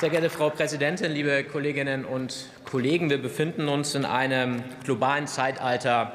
[0.00, 6.12] Sehr geehrte Frau Präsidentin, liebe Kolleginnen und Kollegen, wir befinden uns in einem globalen Zeitalter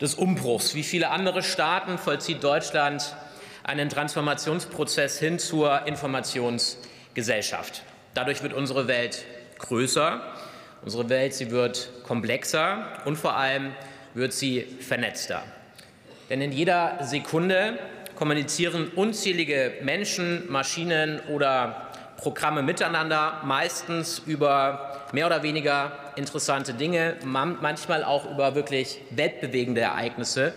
[0.00, 0.74] des Umbruchs.
[0.74, 3.14] Wie viele andere Staaten vollzieht Deutschland
[3.62, 7.84] einen Transformationsprozess hin zur Informationsgesellschaft.
[8.14, 9.24] Dadurch wird unsere Welt
[9.60, 10.20] größer,
[10.82, 13.70] unsere Welt sie wird komplexer und vor allem
[14.12, 15.44] wird sie vernetzter.
[16.30, 17.78] Denn in jeder Sekunde
[18.16, 21.90] kommunizieren unzählige Menschen, Maschinen oder
[22.20, 30.52] Programme miteinander, meistens über mehr oder weniger interessante Dinge, manchmal auch über wirklich weltbewegende Ereignisse.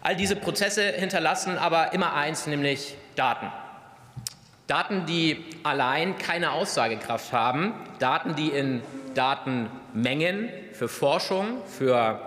[0.00, 3.52] All diese Prozesse hinterlassen aber immer eins, nämlich Daten.
[4.66, 8.82] Daten, die allein keine Aussagekraft haben, Daten, die in
[9.14, 12.20] Datenmengen für Forschung, für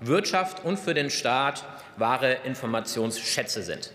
[0.00, 1.64] Wirtschaft und für den Staat
[1.96, 3.92] wahre Informationsschätze sind.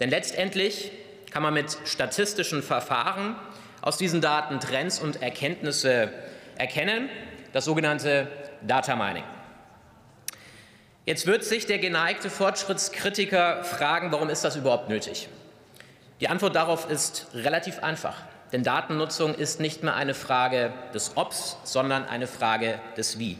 [0.00, 0.92] Denn letztendlich
[1.30, 3.36] kann man mit statistischen Verfahren
[3.80, 6.12] aus diesen Daten Trends und Erkenntnisse
[6.56, 7.08] erkennen,
[7.52, 8.28] das sogenannte
[8.62, 9.24] Data Mining.
[11.06, 15.28] Jetzt wird sich der geneigte Fortschrittskritiker fragen, warum ist das überhaupt nötig?
[16.20, 18.16] Die Antwort darauf ist relativ einfach,
[18.52, 23.38] denn Datennutzung ist nicht mehr eine Frage des Obs, sondern eine Frage des Wie.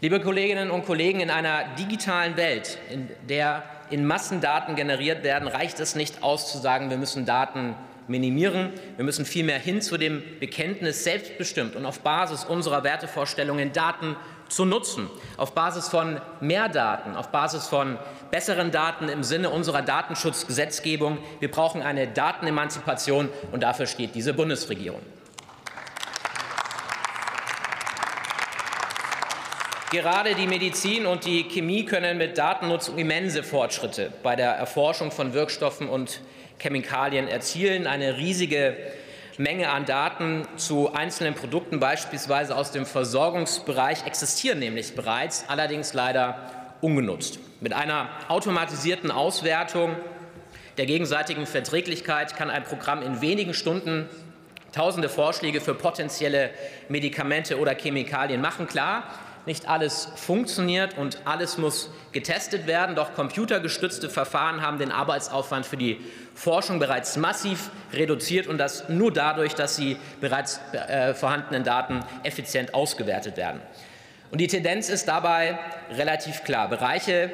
[0.00, 5.80] Liebe Kolleginnen und Kollegen, in einer digitalen Welt, in der in Massendaten generiert werden, reicht
[5.80, 7.74] es nicht aus zu sagen, wir müssen Daten
[8.08, 8.70] minimieren.
[8.96, 14.16] Wir müssen vielmehr hin zu dem Bekenntnis, selbstbestimmt und auf Basis unserer Wertevorstellungen Daten
[14.48, 17.98] zu nutzen, auf Basis von mehr Daten, auf Basis von
[18.30, 21.18] besseren Daten im Sinne unserer Datenschutzgesetzgebung.
[21.40, 25.00] Wir brauchen eine Datenemanzipation, und dafür steht diese Bundesregierung.
[29.90, 35.32] Gerade die Medizin und die Chemie können mit Datennutzung immense Fortschritte bei der Erforschung von
[35.32, 36.20] Wirkstoffen und
[36.58, 37.86] Chemikalien erzielen.
[37.86, 38.76] Eine riesige
[39.38, 46.74] Menge an Daten zu einzelnen Produkten, beispielsweise aus dem Versorgungsbereich, existieren nämlich bereits, allerdings leider
[46.82, 47.38] ungenutzt.
[47.62, 49.96] Mit einer automatisierten Auswertung
[50.76, 54.06] der gegenseitigen Verträglichkeit kann ein Programm in wenigen Stunden
[54.70, 56.50] tausende Vorschläge für potenzielle
[56.90, 58.66] Medikamente oder Chemikalien machen.
[58.66, 59.04] Klar,
[59.46, 62.96] nicht alles funktioniert und alles muss getestet werden.
[62.96, 66.00] Doch computergestützte Verfahren haben den Arbeitsaufwand für die
[66.34, 72.74] Forschung bereits massiv reduziert und das nur dadurch, dass sie bereits äh, vorhandenen Daten effizient
[72.74, 73.60] ausgewertet werden.
[74.30, 75.58] Und die Tendenz ist dabei
[75.90, 76.68] relativ klar.
[76.68, 77.30] Bereiche,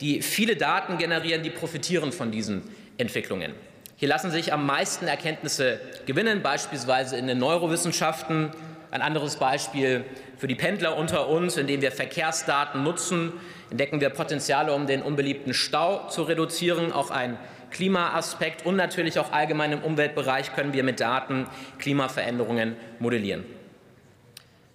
[0.00, 2.62] die viele Daten generieren, die profitieren von diesen
[2.96, 3.54] Entwicklungen.
[3.96, 8.50] Hier lassen sich am meisten Erkenntnisse gewinnen, beispielsweise in den Neurowissenschaften,
[8.92, 10.04] ein anderes Beispiel
[10.36, 13.32] für die Pendler unter uns, indem wir Verkehrsdaten nutzen,
[13.70, 16.92] entdecken wir Potenziale, um den unbeliebten Stau zu reduzieren.
[16.92, 17.38] Auch ein
[17.70, 21.46] Klimaaspekt und natürlich auch allgemein im Umweltbereich können wir mit Daten
[21.78, 23.44] Klimaveränderungen modellieren.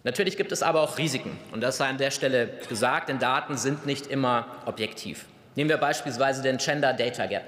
[0.04, 3.56] Natürlich gibt es aber auch Risiken, und das sei an der Stelle gesagt, denn Daten
[3.56, 5.26] sind nicht immer objektiv.
[5.56, 7.44] Nehmen wir beispielsweise den Gender Data Gap.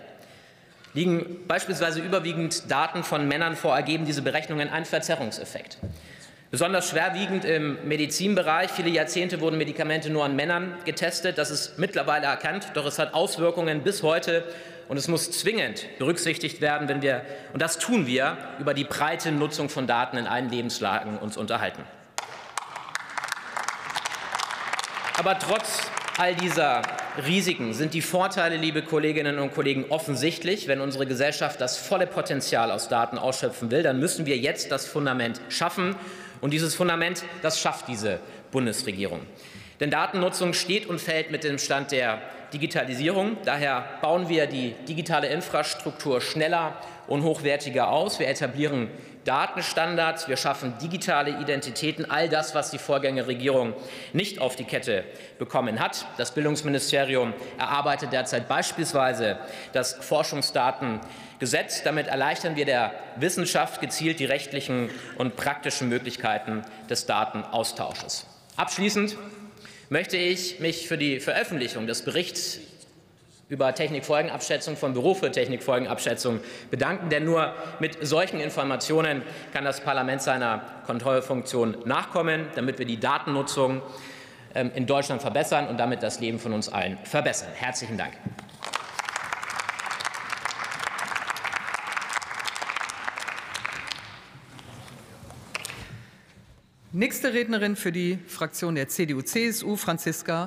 [0.94, 5.80] Liegen beispielsweise überwiegend Daten von Männern vor, ergeben diese Berechnungen einen Verzerrungseffekt.
[6.52, 8.72] Besonders schwerwiegend im Medizinbereich.
[8.72, 11.38] Viele Jahrzehnte wurden Medikamente nur an Männern getestet.
[11.38, 14.44] Das ist mittlerweile erkannt, doch es hat Auswirkungen bis heute
[14.88, 17.22] und es muss zwingend berücksichtigt werden, wenn wir,
[17.54, 21.84] und das tun wir, über die breite Nutzung von Daten in allen Lebenslagen uns unterhalten.
[25.20, 25.82] Aber trotz
[26.18, 26.82] all dieser
[27.28, 30.68] Risiken sind die Vorteile, liebe Kolleginnen und Kollegen, offensichtlich.
[30.68, 34.88] Wenn unsere Gesellschaft das volle Potenzial aus Daten ausschöpfen will, dann müssen wir jetzt das
[34.88, 35.96] Fundament schaffen.
[36.42, 38.20] Und dieses Fundament, das schafft diese
[38.52, 39.22] Bundesregierung.
[39.80, 42.22] Denn Datennutzung steht und fällt mit dem Stand der
[42.54, 43.38] Digitalisierung.
[43.46, 46.76] Daher bauen wir die digitale Infrastruktur schneller
[47.08, 48.20] und hochwertiger aus.
[48.20, 48.90] Wir etablieren
[49.26, 53.74] Datenstandards, wir schaffen digitale Identitäten, all das, was die Vorgängerregierung
[54.14, 55.04] nicht auf die Kette
[55.38, 56.06] bekommen hat.
[56.18, 59.38] Das Bildungsministerium erarbeitet derzeit beispielsweise
[59.74, 61.84] das Forschungsdatengesetz.
[61.84, 68.26] Damit erleichtern wir der Wissenschaft gezielt die rechtlichen und praktischen Möglichkeiten des Datenaustausches.
[68.56, 69.16] Abschließend
[69.90, 72.60] möchte ich mich für die Veröffentlichung des Berichts
[73.50, 76.40] über Technikfolgenabschätzung vom Büro für Technikfolgenabschätzung
[76.70, 77.10] bedanken.
[77.10, 83.82] Denn nur mit solchen Informationen kann das Parlament seiner Kontrollfunktion nachkommen, damit wir die Datennutzung
[84.54, 87.50] ähm, in Deutschland verbessern und damit das Leben von uns allen verbessern.
[87.56, 88.14] Herzlichen Dank.
[96.92, 100.38] Nächste Rednerin für die Fraktion der CDU-CSU, Franziska